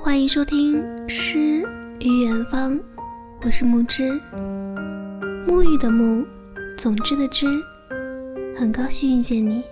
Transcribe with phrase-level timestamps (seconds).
[0.00, 1.66] 欢迎收听《诗
[1.98, 2.74] 与远方》，
[3.42, 4.12] 我是木之，
[5.44, 6.24] 沐浴的沐，
[6.76, 7.46] 总之的之，
[8.54, 9.64] 很高兴遇见你。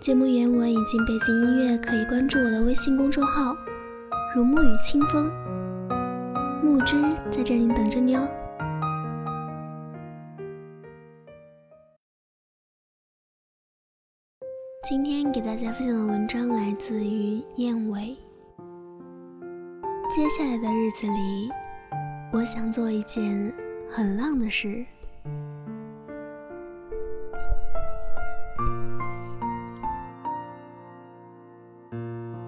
[0.00, 3.56] 节目原文以及背景音乐可以关注我的微信公众号
[4.34, 5.30] “如沐雨清风”，
[6.64, 6.96] 木之
[7.30, 8.26] 在这里等着你哦。
[14.88, 18.16] 今天给大家分享的文章来自于燕尾。
[20.08, 21.50] 接下来的日子里，
[22.32, 23.52] 我想做一件
[23.90, 24.86] 很浪的事。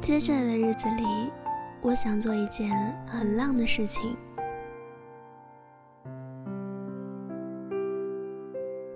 [0.00, 1.30] 接下来的日子里，
[1.82, 2.70] 我想做一件
[3.06, 4.16] 很浪的事情。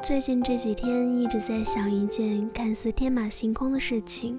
[0.03, 4.38] 最近这几天一直在想一件看似天马行空的事情。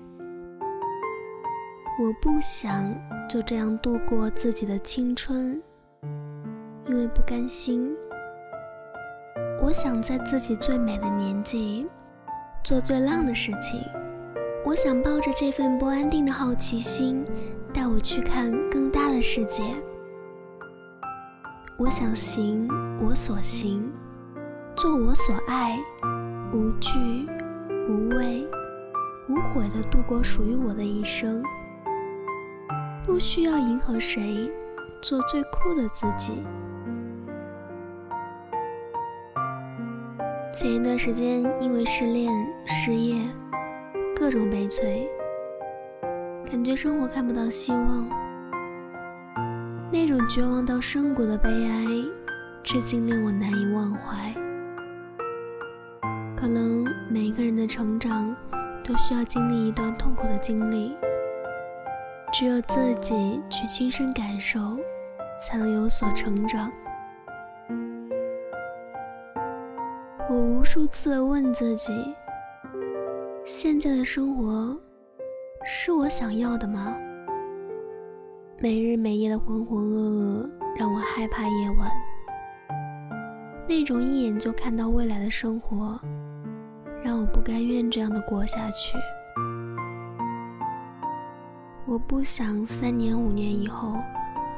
[2.00, 2.94] 我不想
[3.28, 5.62] 就这样度过自己的青春，
[6.88, 7.92] 因为不甘心。
[9.60, 11.88] 我想在自己最美的年纪，
[12.64, 13.82] 做最浪的事情。
[14.64, 17.26] 我想抱着这份不安定的好奇心，
[17.74, 19.64] 带我去看更大的世界。
[21.78, 22.70] 我想行
[23.04, 23.92] 我所行。
[24.78, 25.76] 做我所爱，
[26.54, 26.92] 无惧、
[27.90, 28.48] 无畏、
[29.28, 31.42] 无悔地度过属于我的一生，
[33.04, 34.48] 不需要迎合谁，
[35.02, 36.44] 做最酷的自己。
[40.54, 42.32] 前一段时间因为失恋、
[42.68, 43.20] 失业，
[44.16, 45.10] 各种悲催，
[46.46, 48.08] 感觉生活看不到希望，
[49.92, 51.84] 那种绝望到深谷的悲哀，
[52.62, 54.32] 至今令我难以忘怀。
[56.40, 58.34] 可能每个人的成长
[58.84, 60.96] 都需要经历一段痛苦的经历，
[62.32, 64.60] 只有自己去亲身感受，
[65.42, 66.72] 才能有所成长。
[70.30, 71.92] 我无数次的问自己：
[73.44, 74.80] 现在的生活
[75.66, 76.96] 是我想要的吗？
[78.60, 81.90] 每日每夜的浑浑噩噩让我害怕夜晚，
[83.68, 86.00] 那种一眼就看到未来的生活。
[87.04, 88.98] 让我不甘愿这样的过下去。
[91.86, 93.98] 我不想三年五年以后，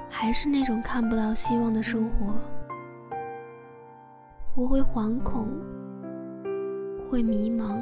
[0.10, 2.34] 还是那种看不到希望的生活。
[4.56, 5.48] 我会惶恐，
[7.08, 7.78] 会迷茫，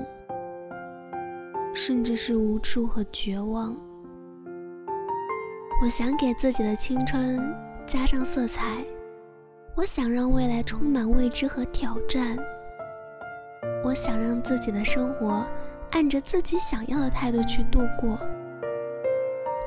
[1.74, 3.76] 甚至是无助和绝望。
[5.82, 7.40] 我想给自己的青春
[7.86, 8.84] 加上色彩，
[9.76, 12.38] 我想让未来充满未知和挑战。
[13.84, 15.46] 我想让自己的生活
[15.92, 18.20] 按着自己想要的态度去度过。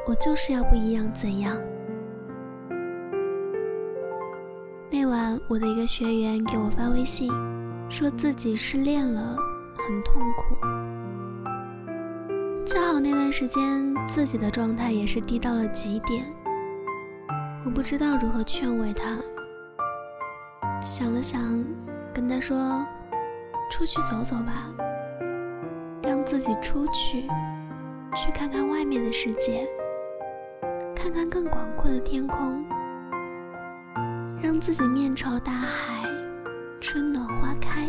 [0.07, 1.57] 我就是要不一样，怎样？
[4.91, 7.31] 那晚，我的一个学员给我发微信，
[7.89, 9.37] 说自己失恋了，
[9.77, 10.57] 很痛苦。
[12.67, 16.25] 恰好那段时间自己的状态也是低到了极点，
[17.65, 19.19] 我不知道如何劝慰他。
[20.83, 21.65] 想了想，
[22.13, 22.85] 跟他说。
[23.71, 24.67] 出去走走吧，
[26.03, 27.27] 让自己出去，
[28.15, 29.67] 去看看外面的世界，
[30.95, 32.63] 看看更广阔的天空，
[34.43, 36.05] 让自己面朝大海，
[36.81, 37.89] 春暖花开。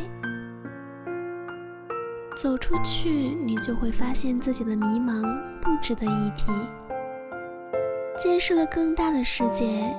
[2.37, 5.21] 走出去，你就会发现自己的迷茫
[5.61, 6.51] 不值得一提，
[8.15, 9.93] 见识了更大的世界，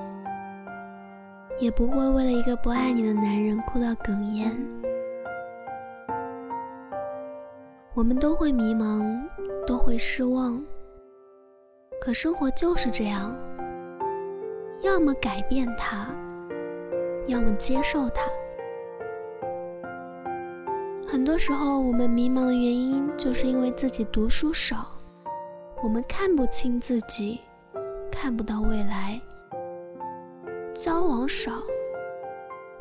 [1.59, 4.51] 也不会为了一个不爱你的男人哭到哽咽。
[7.95, 9.21] 我们都会迷茫，
[9.67, 10.59] 都会失望。
[12.01, 13.35] 可生活就是这样，
[14.81, 16.07] 要么改变它，
[17.27, 18.23] 要么接受它。
[21.07, 24.87] 很多时候，我们迷茫的原因，就是因为自己读书少，
[25.83, 27.41] 我们看不清自己，
[28.11, 29.21] 看不到未来。
[30.73, 31.51] 交往少，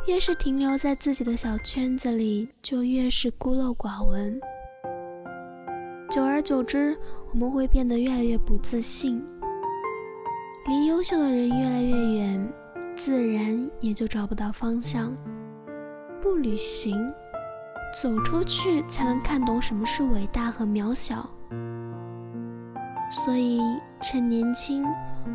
[0.07, 4.41] 越是停留在自己的小圈子里，就越是孤陋寡闻。
[6.13, 6.95] 久而久之，
[7.31, 9.25] 我们会变得越来越不自信，
[10.67, 12.53] 离优秀的人越来越远，
[12.95, 15.11] 自然也就找不到方向。
[16.21, 16.95] 不旅行，
[17.99, 21.27] 走出去才能看懂什么是伟大和渺小。
[23.11, 23.63] 所以，
[24.03, 24.85] 趁年轻，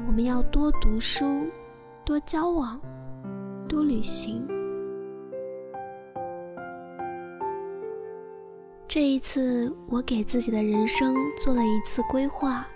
[0.05, 1.47] 我们要多读书，
[2.05, 2.79] 多交往，
[3.67, 4.47] 多旅行。
[8.97, 12.67] 这一次，我给自己的人生做了一次规划，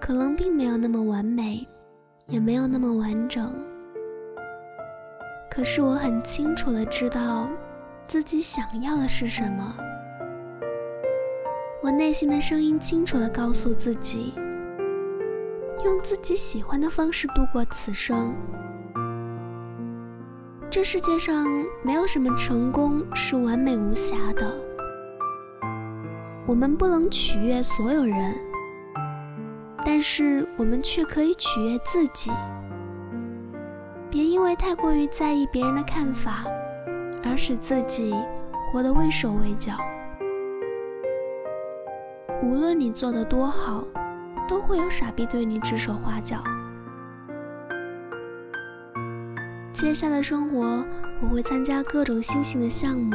[0.00, 1.66] 可能并没有那么完美，
[2.28, 3.52] 也没有那么完整。
[5.50, 7.48] 可是我很清楚的知道，
[8.06, 9.74] 自己想要的是什么。
[11.82, 14.32] 我内心的声音清楚的告诉自己，
[15.84, 18.32] 用自己喜欢的方式度过此生。
[20.70, 21.44] 这世界上
[21.82, 24.69] 没有什么成功是完美无瑕的。
[26.46, 28.34] 我们不能取悦所有人，
[29.84, 32.30] 但是我们却可以取悦自己。
[34.10, 36.44] 别因为太过于在意别人的看法，
[37.22, 38.12] 而使自己
[38.72, 39.72] 活得畏手畏脚。
[42.42, 43.84] 无论你做得多好，
[44.48, 46.38] 都会有傻逼对你指手画脚。
[49.72, 50.84] 接下来的生活，
[51.22, 53.14] 我会参加各种新型的项目，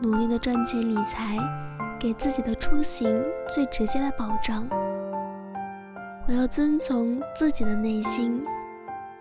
[0.00, 1.38] 努力的赚钱理财。
[1.98, 4.66] 给自己的出行最直接的保障。
[6.28, 8.44] 我要遵从自己的内心，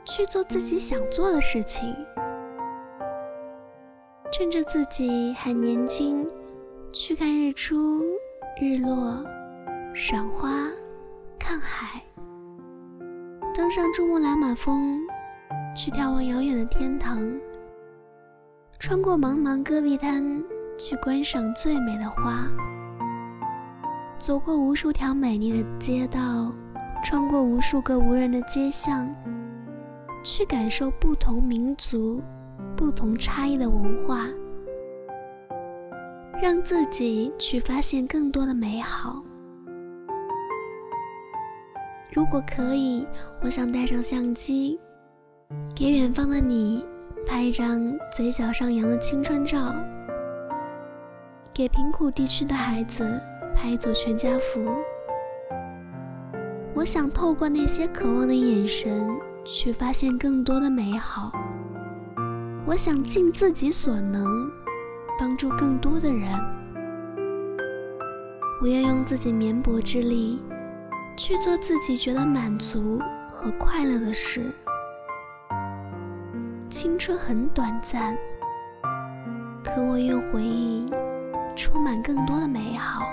[0.03, 1.95] 去做自己想做的事情。
[4.31, 6.27] 趁着自己还年轻，
[6.91, 8.01] 去看日出、
[8.59, 9.23] 日落、
[9.93, 10.49] 赏花、
[11.39, 12.01] 看海，
[13.53, 14.99] 登上珠穆朗玛峰，
[15.75, 17.31] 去眺望遥远的天堂，
[18.79, 20.43] 穿过茫茫戈壁滩。
[20.77, 22.47] 去观赏最美的花，
[24.17, 26.53] 走过无数条美丽的街道，
[27.03, 29.09] 穿过无数个无人的街巷，
[30.23, 32.21] 去感受不同民族、
[32.75, 34.27] 不同差异的文化，
[36.41, 39.23] 让自己去发现更多的美好。
[42.11, 43.07] 如果可以，
[43.41, 44.79] 我想带上相机，
[45.73, 46.85] 给远方的你
[47.25, 47.81] 拍一张
[48.11, 49.73] 嘴角上扬的青春照。
[51.55, 53.17] 给贫苦地区的孩子
[53.55, 54.75] 拍一组全家福。
[56.73, 61.31] 我想透过那些渴望的眼神，去发现更多的美好。
[62.65, 64.51] 我想尽自己所能，
[65.17, 66.29] 帮助更多的人。
[68.61, 70.41] 我要用自己绵薄之力，
[71.15, 72.99] 去做自己觉得满足
[73.31, 74.51] 和快乐的事。
[76.69, 78.17] 青春很短暂，
[79.63, 80.85] 可我愿回忆。
[81.55, 83.05] 充满更多的美好。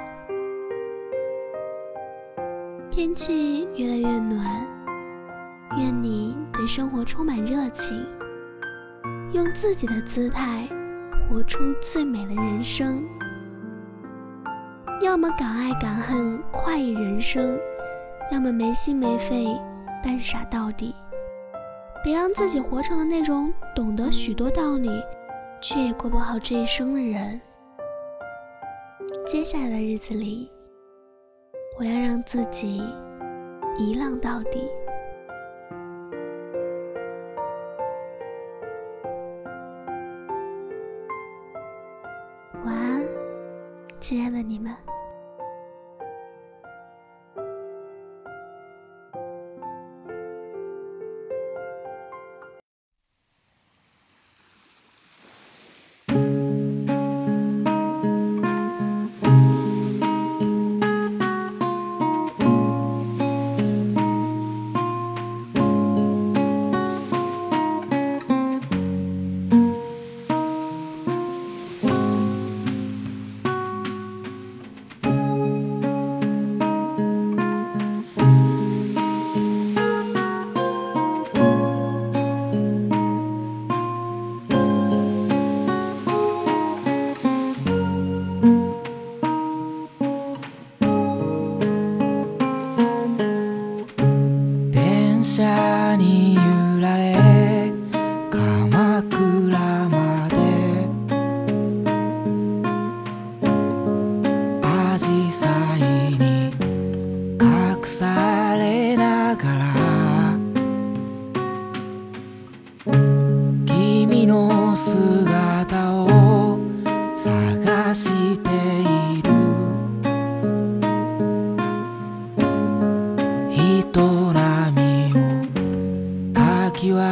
[2.91, 4.67] 天气越来越暖，
[5.79, 8.05] 愿你对生活充满热情，
[9.33, 10.69] 用自己的姿态
[11.29, 13.03] 活出最美的人生。
[15.01, 17.57] 要么敢爱敢恨，快意人生；
[18.31, 19.47] 要么没心没肺，
[20.05, 20.95] 扮傻到底。
[22.05, 24.91] 别让自己活成了那种懂得许多道理，
[25.61, 27.41] 却也过不好这一生的人。
[29.33, 30.47] 接下来的日子里，
[31.79, 32.83] 我要让自己
[33.79, 34.69] 一浪到底。
[42.63, 43.09] 晚安，
[44.01, 44.71] 亲爱的你们。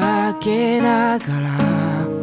[0.00, 2.19] 負けながら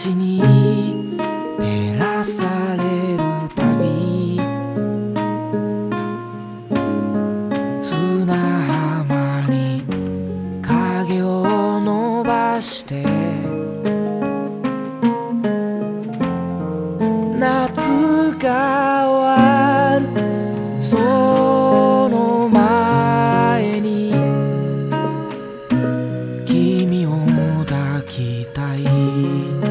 [0.00, 0.40] しに
[1.58, 3.22] 照らされる
[3.54, 4.40] たび。
[7.82, 9.82] 砂浜に
[10.62, 13.04] 影を伸ばして。
[17.38, 20.82] 夏が終わる。
[20.82, 20.96] そ
[22.08, 24.14] の前に。
[26.46, 27.10] 君を
[27.66, 29.69] 抱きたい。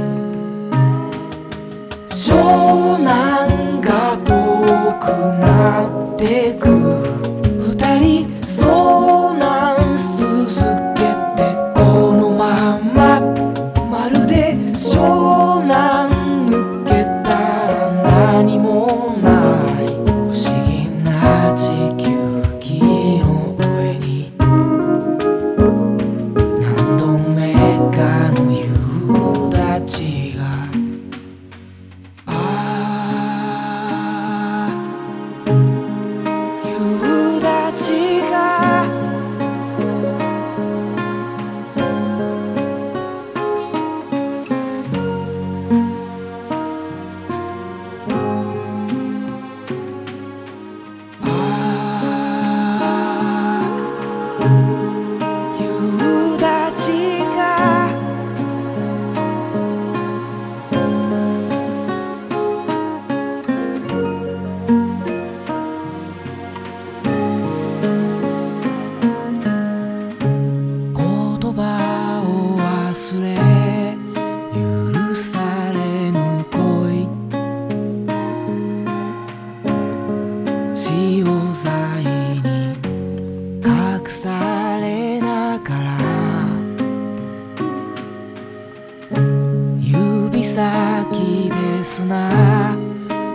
[91.83, 92.09] すく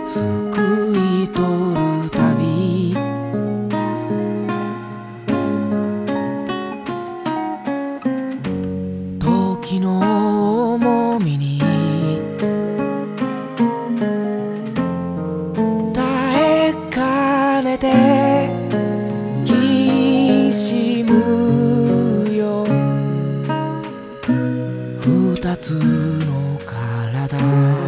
[0.05, 2.95] 救い取る旅。
[9.19, 11.59] 時の重みに。
[15.93, 17.93] 耐えかねて。
[19.43, 22.65] きしむよ
[24.99, 27.84] 二つの体。